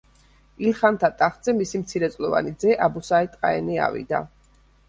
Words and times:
ილხანთა 0.67 1.09
ტახტზე 1.19 1.55
მისი 1.59 1.81
მცირეწლოვანი 1.83 2.57
ძე, 2.65 2.73
აბუ 2.89 3.07
საიდ 3.11 3.39
ყაენი 3.45 3.81
ავიდა. 3.91 4.27